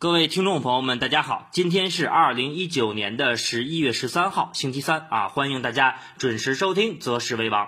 [0.00, 7.66] 各位听众朋友们，大家好，今天是二零一九年的十一月十三号，星期三啊，欢迎大家准时收听《择时为王》。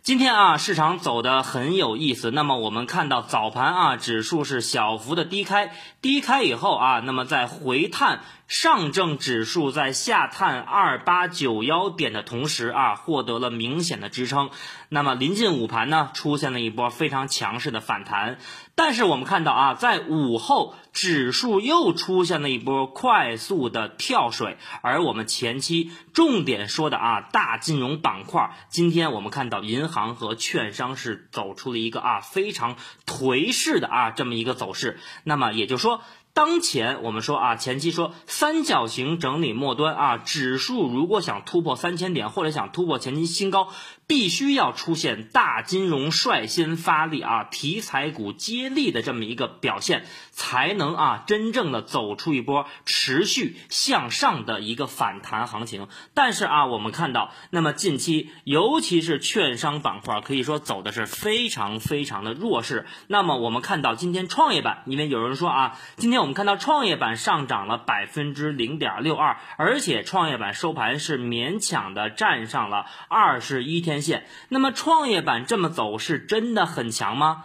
[0.00, 2.30] 今天啊，市场走的很有意思。
[2.30, 14.50] 那么我们看到早盘啊，指数是小幅的低开，低开以后啊，那么在回探上证指数在下探二八九幺点的同时啊，获得了明显的支撑。
[14.88, 18.38] 那么临近午盘呢，出现了一波非常强势的反弹。
[18.76, 32.76] 但是我们看到啊，在午后指数又出现了一波快速的跳水，而我们前期重点说的啊大金融板块，今天我们看到银行和券商是走出了一个啊非常
[33.06, 35.00] 颓势的啊这么一个走势。
[35.24, 36.00] 那么也就是说。
[36.36, 43.68] 当前我们说啊，前期说三角形整理末端啊，指数如果想突破三千点或者想突破前期新高，
[44.06, 55.88] 必须要出现大金融率先发力啊，题材股接力的这么一个表现，才能啊真正的走出一波持续向上的一个反弹行情。
[56.12, 62.84] 但是啊，我们看到，那么近期尤其是券商板块，可以说走的是非常非常的弱势。
[63.06, 66.26] 那么我们看到今天创业板，因为有人说啊，今天我。
[66.26, 74.26] 们看到创业板上涨了百分之零点六二，而且创业板收盘是勉强的站上了二十一天线。
[74.48, 77.44] 那么创业板这么走是真的很强吗？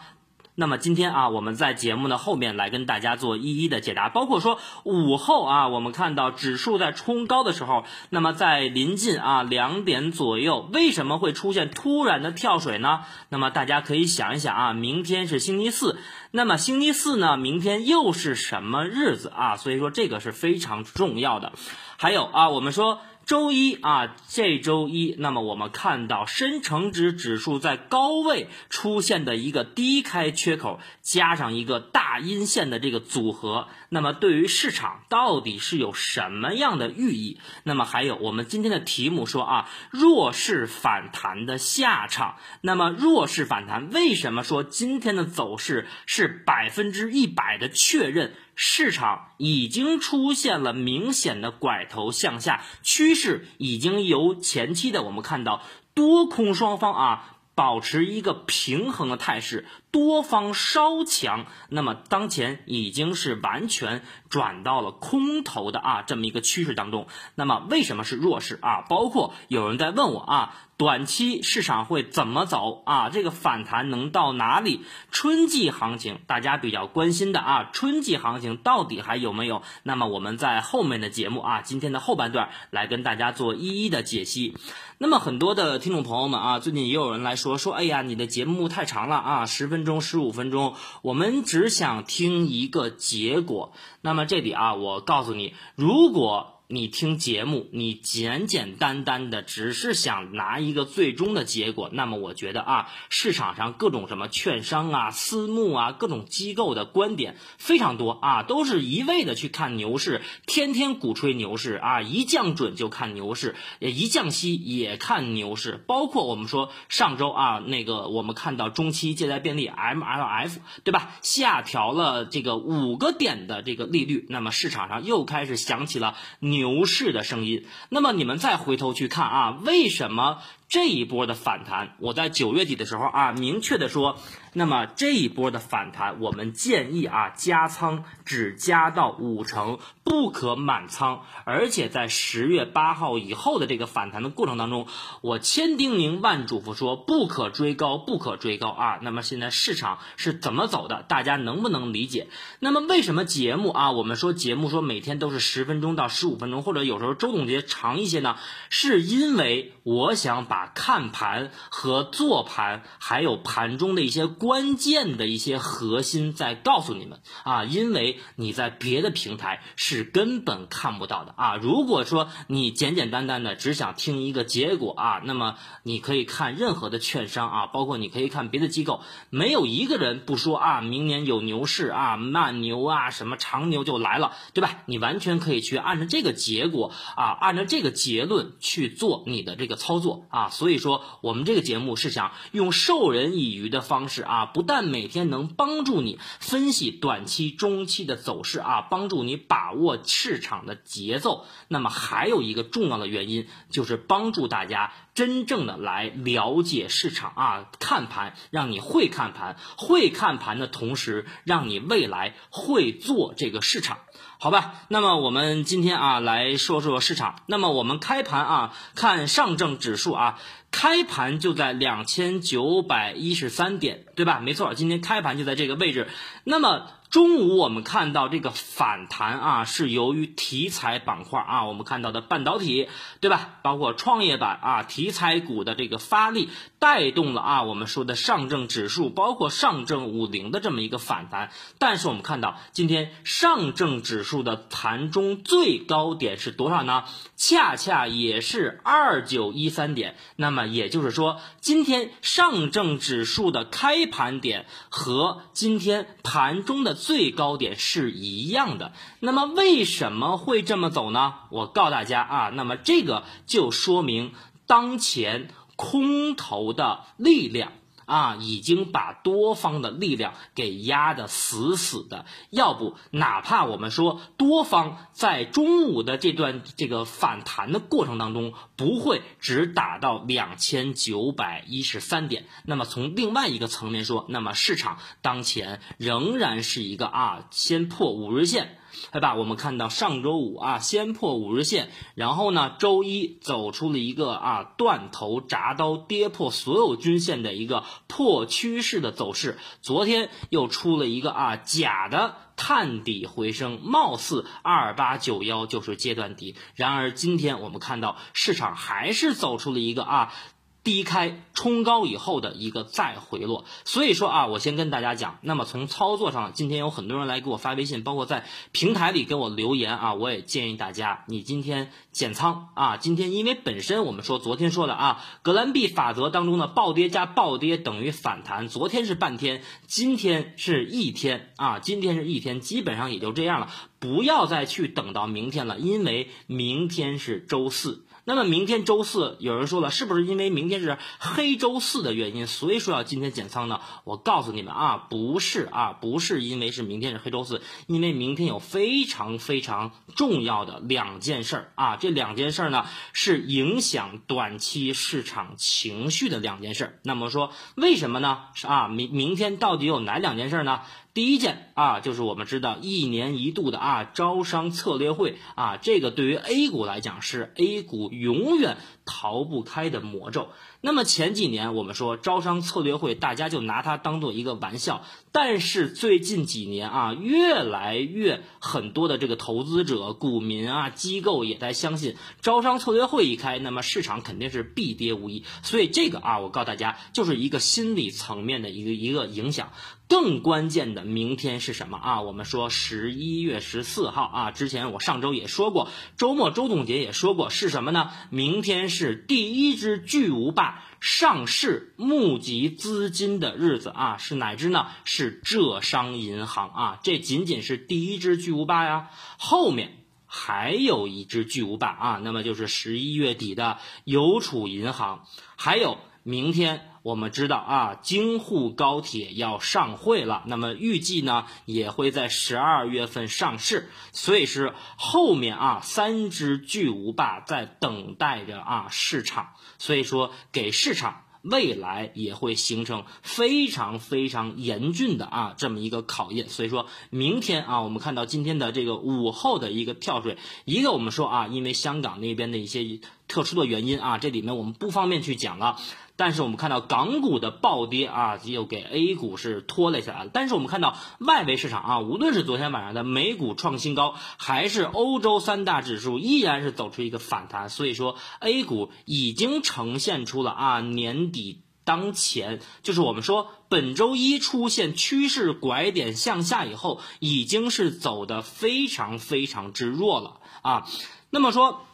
[0.53, 13.05] 那么今天啊，我们在节目的后面来跟大家做一一的解答，包括说午后啊，我们看到指数在冲高的时候，那么在临近啊两点左右，为什么会出现突然的跳水呢？
[13.29, 15.97] 那么大家可以想一想啊，明天是星期四，
[16.31, 19.55] 那么星期四呢，明天又是什么日子啊？
[19.55, 21.53] 所以说这个是非常重要的。
[21.97, 22.99] 还有啊，我们说。
[23.31, 37.39] 周一啊，这周一，那么我们看到深成指指数在高位出现的一个低开缺口，加上一个大阴线的这个组合，那么对于市场到底是有什么样的寓意？
[37.63, 42.35] 那么还有我们今天的题目说啊，弱势反弹的下场。
[42.59, 48.33] 那么弱势反弹为什么说今天的走势是百分之一百的确认？
[48.55, 55.61] 市场已经出现了明显的拐头向下趋势，已经由前期的我们看到
[55.93, 59.65] 多空双方啊保持一个平衡的态势。
[59.91, 67.07] 多方稍强，那么当前已经是完全转到了空头的啊这么一个趋势当中。
[67.35, 68.85] 那么为什么是弱势啊？
[68.87, 73.09] 包括有人在问我啊，短期市场会怎么走啊？
[73.09, 74.81] 这个反弹能到哪里？
[75.11, 79.63] 春季行情大家比较关心的啊，春季行情到底还有没有？
[79.83, 84.55] 那么我们在后面的节目啊，今天的后半段来跟大家做一一的解析。
[84.97, 89.81] 那么很多的听众朋友们啊，最近也有人来说说，哎呀，你的节目太长了啊，十分。
[89.81, 93.73] 分钟十五分钟，我们只想听一个结果。
[94.01, 96.57] 那么这里啊，我告诉你，如果。
[96.71, 115.83] 你听节目，你简简单单的只是想拿一个最终的结果，那么我觉得啊，市场上各种什么券商啊、私募啊、各种机构的观点非常多啊，都是一味的去看牛市，天天鼓吹牛市啊，一降准就看牛市，一降息也看牛市。
[115.87, 120.55] 包括我们说上周啊，那个我们看到中期借贷便利 MLF
[120.85, 126.60] 对吧，下调了这个五个点的这个利率，那么市场上又开始响起了牛。
[126.61, 130.37] 牛市的声音，那么你们再回头去看啊，为什么？
[130.71, 134.17] 这一波的反弹，我在九月底的时候啊，明确的说，
[134.53, 141.23] 那么这一波的反弹，我们建议啊加仓只加到五成，不可满仓。
[141.43, 144.87] 而且在十月八号以后的这个反弹的过程当中，
[145.19, 148.99] 我千叮咛万嘱咐说，不可追高，不可追高啊。
[149.01, 151.03] 那么现在市场是怎么走的？
[151.03, 152.29] 大家能不能理解？
[152.59, 158.37] 那么为什么节目啊，我们说节目说每天都是十分钟到十五分钟，或者有时候周总结长一些呢？
[158.69, 171.55] 是因为我想把看盘和做盘，还有盘中的一些关键的一些核心，再告诉你们啊，因为你在别的平台是根本看不到的啊。
[171.55, 184.83] 如果说你简简单单的只想听一个结果啊，那么你可以看任何的券商啊，包括你可以看别的机构，没有一个人不说啊，明年有牛市啊，慢牛啊，什么长牛就来了，对吧？
[184.85, 190.49] 你完全可以去按照这个结果啊，按照这个结论去做你的这个操作啊。
[190.51, 213.99] 所以说，我们这个节目是想用授人以渔的方式啊，不但每天能帮助你分析短期、中期的走势啊，帮助你把握市场的节奏，那么还有一个重要的原因，就是帮助大家真正的来了解市场啊，看盘，让你会看盘，会看盘的同时，让你未来会做这个市场。
[214.43, 217.43] 好吧，那么我们今天啊来说说市场。
[217.45, 220.39] 那么我们开盘啊看上证指数啊，
[220.71, 224.39] 开盘就在两千九百一十三点，对吧？
[224.39, 226.07] 没错，今天开盘就在这个位置。
[226.43, 226.87] 那么。
[227.11, 232.87] 中午我们看到这个反弹啊，是由于题材板块啊，我们看到的半导体，
[233.19, 233.59] 对吧？
[233.63, 236.47] 包括创业板啊，题材股的这个发力，
[236.79, 241.51] 带动了啊，我们说的上证指数，包括上证五零的这么一个反弹。
[241.79, 247.03] 但是我们看到今天上证指数的盘中最高点是多少呢？
[247.35, 250.15] 恰恰也是二九一三点。
[250.37, 257.00] 那么也就是说，今天上证指数的开盘点和今天盘中的。
[257.01, 261.33] 最高点是一样的，那么为什么会这么走呢？
[261.49, 264.33] 我告诉大家啊，那么这个就说明
[264.67, 267.71] 当前空头的力量。
[268.11, 272.25] 啊，已经把多方的力量给压得死死的。
[272.49, 282.47] 要不，哪怕我们说多方在中午的这段这个反弹的过程当中，不会只打到两千九百一十三点。
[282.65, 288.77] 那么从另外一个层面说，那么市场当前仍然是一个啊，先破五日线。
[289.11, 289.35] 对吧？
[289.35, 299.57] 我们看到上周五啊，先破五日线，然后呢，周一走出了一个啊断头铡刀，跌破所有均线的一个破趋势的走势。
[299.81, 306.55] 昨天又出了一个啊假的探底回升，貌似二八九幺就是阶段底。
[306.75, 310.33] 然而今天我们看到市场还是走出了一个啊。
[310.83, 333.69] 低开冲高以后的一个再回落，所以说啊，我先跟大家讲，那么从操作上，今天有很多人来给我发微信，包括在平台里给我留言啊，我也建议大家，你今天减仓啊，今天因为本身我们说昨天说的啊，格兰币法则当中的暴跌加暴跌等于反弹，昨天是半天，今天是一天啊，今天是一天，基本上也就这样了，
[333.99, 338.03] 不要再去等到明天了，因为明天是周四。
[338.23, 343.81] 那么明天周四，有人说了，是不是因为明天是黑周四的原因，所以说要今天减仓呢？
[344.03, 356.99] 我告诉你们啊，不是啊，不是因为是明天是黑周四，因为明天有非常非常重要的两件事儿啊，这两件事儿呢是影响短期市场情绪的两件事儿。
[357.03, 358.43] 那么说为什么呢？
[358.53, 360.81] 是啊，明明天到底有哪两件事儿呢？
[361.13, 370.49] 第一件啊，就是我们知道一年一度的啊招商策略会啊，这个对于 A 股来讲是 A 股永远逃不开的魔咒。
[370.83, 375.03] 那么前几年我们说招商策略会，大家就拿它当做一个玩笑。
[375.31, 385.45] 但是最近几年啊，越来越很多的这个投资者、股民啊、机构也在相信，招商策略会一开，那么市场肯定是必跌无疑。
[385.63, 389.71] 所以这个啊，我告诉大家，就是一个心理层面的一个一个影响。
[390.11, 392.21] 更关键的，明天是什么啊？
[392.21, 395.87] 我们说十一月十四号啊，之前我上周也说过，
[396.17, 398.11] 周末周总结也说过，是什么呢？
[398.29, 404.87] 明天是第一只巨无霸上市募集资金的日子啊，是哪只呢？
[405.05, 409.93] 是浙商银行啊，这仅仅是第一只巨无霸呀，后面
[410.25, 415.25] 还有一只巨无霸啊，那么就是十一月底的邮储银行，
[415.55, 416.90] 还有明天。
[417.03, 445.79] 我们知道啊，京沪高铁要上会了，那么预计呢也会在十二月份上市，所以是后面啊三只巨无霸在等待着啊市场，所以说给市场未来也会形成非常非常严峻的啊这么一个考验，所以说明天啊我们看到今天的这个午后的一个跳水，一个我们说啊因为香港那边的一些特殊的原因啊，这里面我们不方便去讲了。
[446.21, 450.29] 但是我们看到港股的暴跌啊，又给 A 股是拖累下来了。
[450.31, 457.69] 但是我们看到外围市场啊，无论是昨天晚上的美股创新高，还是欧洲三大指数依然是走出一个反弹。
[457.69, 470.87] 所以说 A 股已经呈现出了啊年底当前，就是我们说本周一出现趋势拐点向下以后，已经是走的非常非常之弱了啊。
[471.31, 471.87] 那么说。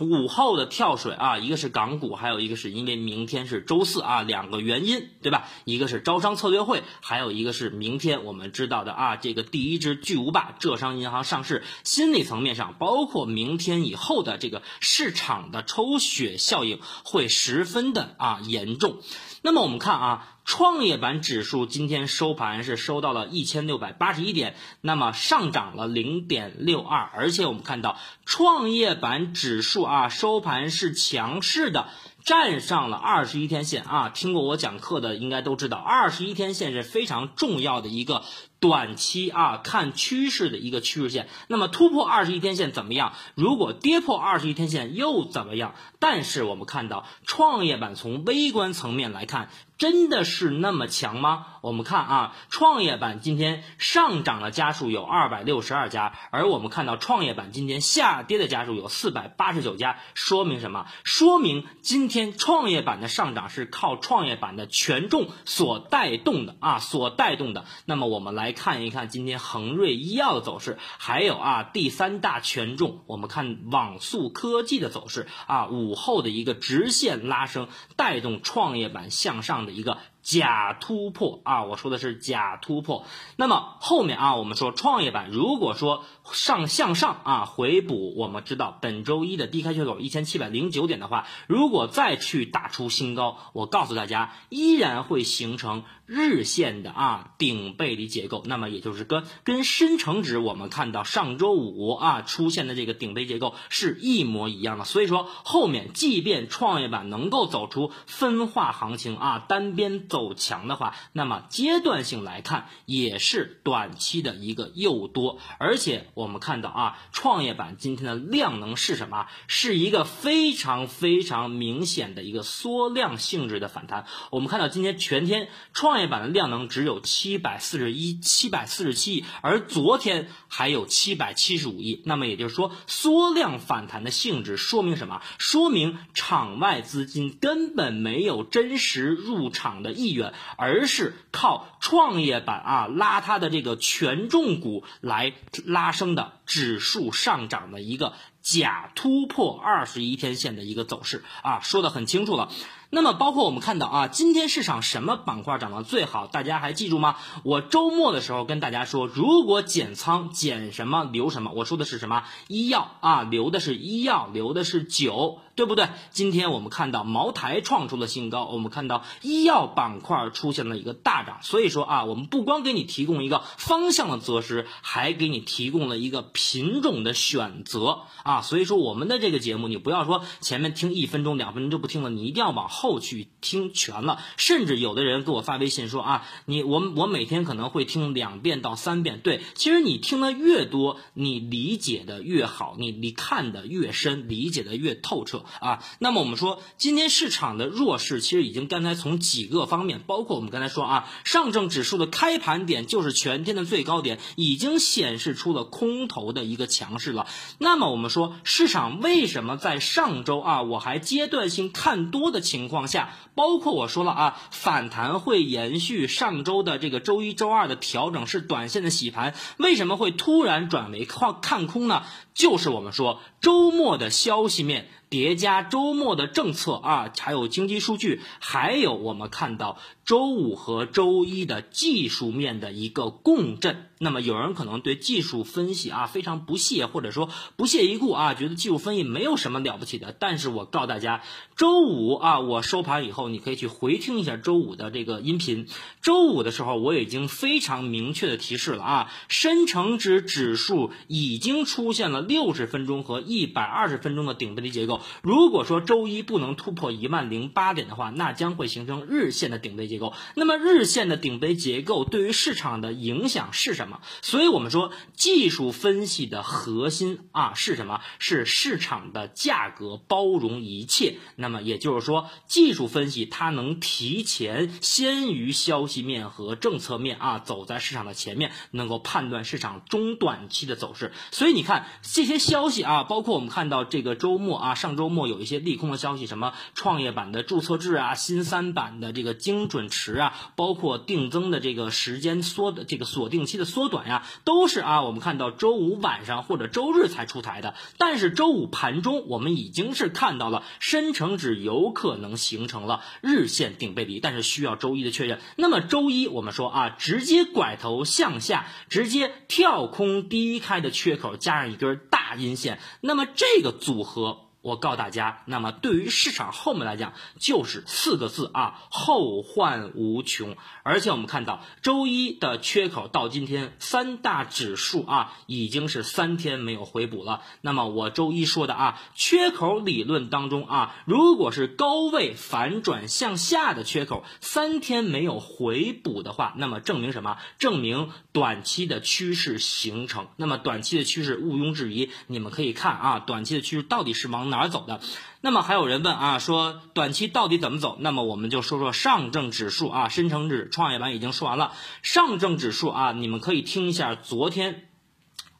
[0.00, 5.46] 午后的跳水啊，一个是港股，还有一个是因为明天是周四啊，两个原因，对吧？
[5.64, 18.98] 一个是招商策略会，还有一个是明天我们知道的啊，这个第一支巨无霸浙商银行上市，心理层面上，包括明天以后的这个市场的抽血效应会十分的啊严重。
[19.42, 20.28] 那么我们看啊。
[20.44, 27.96] 创业板指数今天收盘是收到了一千六百八十一点，那么上涨了零点六二，而且我们看到
[28.26, 31.86] 创业板指数啊收盘是强势的，
[32.24, 34.08] 站上了二十一天线啊。
[34.08, 38.22] 听过我讲课的应该都知道，二十一天线是非常重要的一个
[38.60, 41.28] 短期啊看趋势的一个趋势线。
[41.48, 43.12] 那么突破二十一天线怎么样？
[43.34, 45.74] 如果跌破二十一天线又怎么样？
[45.98, 49.48] 但是我们看到创业板从微观层面来看。
[49.82, 51.44] 真的是那么强吗？
[51.60, 60.86] 我们看啊，创业板今天上涨的家数有二百六十二家，而我们看到创业板今天下跌的家数有四百八十九家，说明什么？
[61.02, 67.64] 说明今天创业板的上涨是靠创业板的权重所带动的啊，所带动的。
[67.84, 79.71] 那么我们来看一看今天恒瑞医药的走势，还有啊第三大权重，我们看网速科技的走势啊，午后的一个直线拉升，带动创业板向上的。
[79.72, 79.96] 一个。
[80.22, 83.04] 假突破啊，我说的是假突破。
[83.34, 98.44] 那么后面啊，我们说创业板如果说上向上啊回补，我们知道本周一的低开缺口一千七百零九点的话，如果再去打出新高，我告诉大家依然会形成日线的啊顶背离结构。
[98.46, 104.84] 那么也就是跟跟深成指我们看到上周五啊出现的这个顶背结构是一模一样的。
[104.84, 110.06] 所以说后面即便创业板能够走出分化行情啊单边。
[110.12, 119.26] 走强的话，那么阶段性来看也是短期的一个诱多，而且我们看到啊，创业板今天的量能是什么？
[119.46, 124.04] 是一个非常非常明显的一个缩量性质的反弹。
[124.30, 132.02] 我们看到今天全天创业板的量能只有七百四十一、七百四十七亿，而昨天还有七百七十五亿。
[132.04, 135.22] 那么也就是说，缩量反弹的性质说明什么？
[135.38, 140.01] 说明场外资金根本没有真实入场的。
[140.02, 145.32] 意愿，而是靠创业板啊拉它的这个权重股来
[145.64, 152.50] 拉升的指数上涨的一个假突破二十一天线的一个走势啊，说的很清楚了。
[152.94, 156.26] 那么，包括我们看到啊，今天市场什么板块涨得最好？
[156.26, 157.16] 大家还记住吗？
[157.42, 162.24] 我周末的时候跟大家说，如果减仓减什么留什么，我说的是什么？
[162.48, 165.88] 医药啊，留的是医药，留的是酒，对不对？
[166.10, 171.38] 今天我们看到茅台创出了新高，我们看到医药板块出现了一个大涨。
[171.40, 178.42] 所以说啊，我们不光给你提供一个方向的择时，还给你提供了一个品种的选择啊。
[178.42, 182.81] 所以说，我们的这个节目，你不要说前面听一分钟、两分钟就不听了，你一定要往后。
[182.82, 189.20] 后去听全了，甚至有的人给我发微信说啊，你我我每天可能会听两遍到三遍。
[189.20, 195.84] 对，其实你听的越多，你理解的越好，你你看的越深，理解的越透彻啊。
[196.00, 207.28] 那么我们说，今天市场的弱势，其实已经刚才从几个方面，包括我们刚才说啊，上证指数的开盘点就是全天的最高点，已经显示出了空头的一个强势了。
[207.58, 212.71] 那么我们说，市场为什么在上周啊，我还阶段性看多的情况？
[212.72, 222.02] 况下，包括我说了啊，反弹会延续上周的这个周一周二的调整是短线的洗盘，为什么会突然转为看看空呢？
[222.34, 224.88] 就是我们说周末的消息面。
[225.12, 229.76] 叠加周末的政策啊，还有经济数据，还有我们看到
[230.06, 233.90] 周五和周一的技术面的一个共振。
[233.98, 240.16] 那么有人可能对技术分析啊非常不屑，或者说不屑一顾啊，觉得技术分析没有什么了不起的。
[240.18, 241.22] 但是我告诉大家，
[241.56, 245.68] 周五啊，我收盘以后，你可以去回听一下周五的这个音频。
[246.00, 255.01] 周五的时候，我已经非常明确的提示了啊，深成指指数已经出现了六十分钟和一百二十分钟的顶背离结构。
[255.22, 260.12] 如果说周一不能突破一万零八点的话，那将会形成日线的顶背结构。
[260.36, 264.00] 那么日线的顶背结构对于市场的影响是什么？
[264.22, 268.00] 所以我们说技术分析的核心啊是什么？
[268.20, 271.16] 是市场的价格包容一切。
[271.34, 281.12] 那么也就是说，技术分析它能提前先于消息面和政策面啊走在市场的前面，能够判断市场中短期的走势。
[281.32, 284.91] 所以你看这些消息啊，包括我们看到这个周末啊上。
[284.96, 297.74] 周末有一些利空的消息，什么创业板的注册制啊，新三板的这个精准池啊，包括定增的这个时间缩的这个锁定期的缩短呀，都是啊，我们看到周五晚上或者周日才出台的。
[297.98, 305.40] 但是周五盘中，我们已经是看到了深成指有可能形成了日线顶背离，但是需要周一的确认。
[305.56, 314.51] 那么周一我们说啊，直接拐头向下，直接跳空低开的缺口，加上一根大阴线，那么这个组合。
[314.62, 320.56] 我告诉大家，那么对于市场后面来讲，就是四个字啊，后患无穷。
[320.84, 327.42] 而且我们看到周一的缺口到今天，三大指数啊已经是三天没有回补了。
[327.60, 337.38] 那么我周一说的啊，缺口理论当中啊，如果是高位反转向下的缺口，三天没有回补的话，那么证明什么？
[337.58, 340.28] 证明短期的趋势形成。
[340.36, 345.00] 那么短期的趋势毋庸置疑，你们可以看啊，短期的趋势到底是往哪儿走的？
[345.40, 347.96] 那么还有人问啊，说短期到底怎么走？
[347.98, 354.91] 那么我们就说说上证指数啊，深成指、创业板已经说完了，上证指数啊，你们可以听一下昨天。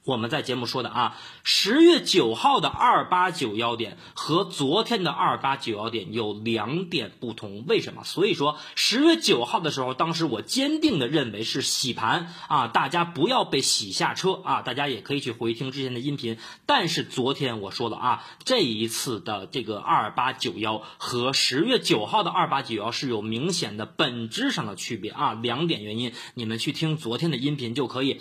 [0.05, 8.03] 我们在节目说的啊，十月九号的二八九幺点和昨天的二八九幺点有两点不同，为什么？
[8.03, 16.37] 所以说十月九号的时候，当时我坚定的认为是洗盘啊，大家不要被洗下车啊，大家也可以去回听之前的音频。
[16.67, 28.21] 但是昨天我说了啊，这一次的这个二八九幺和十月九号的二八九幺是有明显的本质上的区别啊，两点原因，你们去听昨天的音频就可以。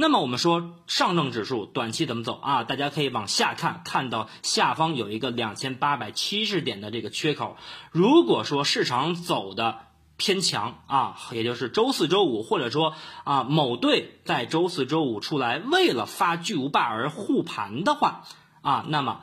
[0.00, 2.62] 那么我们说上证指数短期怎么走啊？
[2.62, 7.56] 大家可以往下看，看到下方有一个两千八百七十点的这个缺口。
[7.90, 9.80] 如果说市场走的
[10.16, 18.22] 偏强啊，也就是周四周五，或者说啊某队在周四周五出来为了发巨无霸而护盘的话
[18.62, 19.22] 啊，那么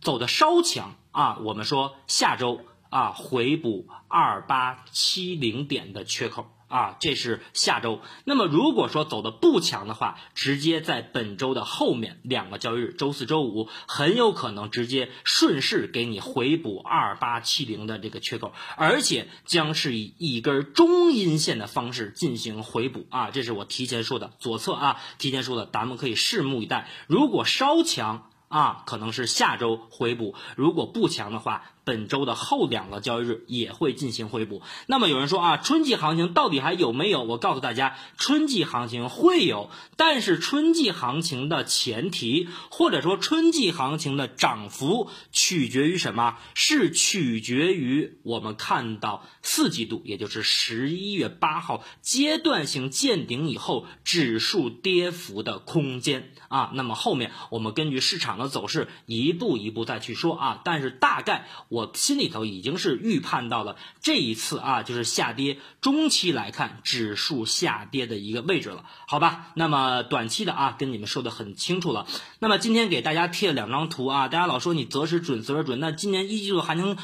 [0.00, 6.50] 走的稍强啊，我们说下周啊回补二八七零点的缺口。
[6.68, 8.00] 啊，这是下周。
[8.24, 23.30] 那么如果说走的不强的话，直接在本周的后面两个交易日，周四周五，很有可能直接顺势给你回补二八七零的这个缺口，而且将是以一根中阴线的方式进行回补啊。
[23.30, 26.88] 这是我提前说的，左侧啊，提前说的，咱们可以拭目以待。
[27.06, 31.70] 如果稍强啊，可能是下周回补；如果不强的话。
[31.84, 34.62] 本周的后两个交易日也会进行回补。
[34.86, 37.22] 那么有人说啊，春季行情到底还有没有？
[37.22, 46.38] 我告诉大家，春季行情会有，但是春季行情的前提，或者说春季行情的涨幅，取决于什么？
[46.54, 56.70] 是取决于我们看到四季度，也就是十一月八号阶段性见顶以后，指数跌幅的空间啊。
[56.72, 60.62] 那么后面我们根据市场的走势，一步一步再去说啊。
[60.64, 61.46] 但是大概。
[61.74, 69.48] 我心里头已经是预判到了这一次啊，就是下跌中期来看指数下跌的一个位置了，好吧？
[69.54, 72.06] 那么短期的啊，跟你们说的很清楚了。
[72.38, 76.96] 那么今天给大家贴了两张图啊，大家老说你择时准择时准，那今年一季度行情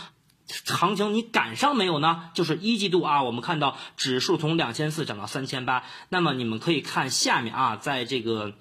[0.64, 2.30] 行情你赶上没有呢？
[2.35, 8.54] 就是一季度啊，我们看到指数从两千四涨到三千八，那么你们可以看下面啊，在这个。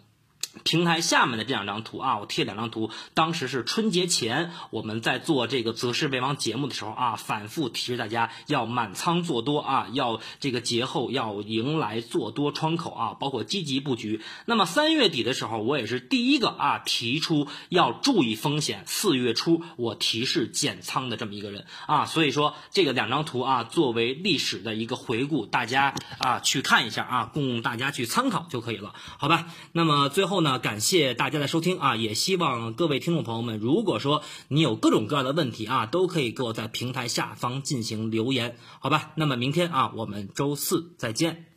[0.63, 2.89] 平台下面的这两张图啊，我贴两张图。
[3.13, 14.21] 当时是春节前，我们在做这个择时为王节目的时候啊，反复提示大家要满仓做多啊，要这个节后要迎来做多窗口啊，包括积极布局。
[14.45, 18.83] 那么三月底的时候，我也是第一个啊提出要注意风险。
[18.87, 29.45] 四月初我提示减仓的这么一个人啊，所以说这个两张图啊，作为历史的一个回顾，大家啊去看一下啊，供大家去参考就可以了，好吧？
[29.73, 30.49] 那么最后后。
[30.49, 31.97] 呢，感谢大家的收听啊！
[31.97, 39.11] 也希望各位听众朋友们，如果说你有各种各样的问题啊，都可以给我在平台下方进行留言，好吧？
[39.15, 41.48] 那么明天啊，我们周四再见。